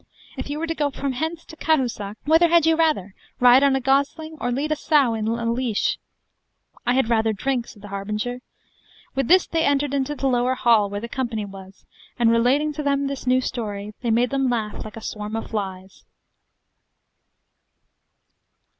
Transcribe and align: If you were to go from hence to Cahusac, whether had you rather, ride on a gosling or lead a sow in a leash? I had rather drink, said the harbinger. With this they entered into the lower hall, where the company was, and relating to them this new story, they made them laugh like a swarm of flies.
If 0.35 0.49
you 0.49 0.57
were 0.57 0.65
to 0.65 0.73
go 0.73 0.89
from 0.89 1.11
hence 1.11 1.45
to 1.45 1.55
Cahusac, 1.55 2.17
whether 2.25 2.47
had 2.49 2.65
you 2.65 2.75
rather, 2.75 3.13
ride 3.39 3.61
on 3.61 3.75
a 3.75 3.79
gosling 3.79 4.35
or 4.41 4.51
lead 4.51 4.71
a 4.71 4.75
sow 4.75 5.13
in 5.13 5.27
a 5.27 5.51
leash? 5.51 5.99
I 6.87 6.95
had 6.95 7.07
rather 7.07 7.33
drink, 7.33 7.67
said 7.67 7.83
the 7.83 7.89
harbinger. 7.89 8.39
With 9.13 9.27
this 9.27 9.45
they 9.45 9.63
entered 9.63 9.93
into 9.93 10.15
the 10.15 10.25
lower 10.27 10.55
hall, 10.55 10.89
where 10.89 11.01
the 11.01 11.07
company 11.07 11.45
was, 11.45 11.85
and 12.17 12.31
relating 12.31 12.73
to 12.73 12.81
them 12.81 13.05
this 13.05 13.27
new 13.27 13.41
story, 13.41 13.93
they 14.01 14.09
made 14.09 14.31
them 14.31 14.49
laugh 14.49 14.83
like 14.83 14.97
a 14.97 15.01
swarm 15.01 15.35
of 15.35 15.51
flies. 15.51 16.03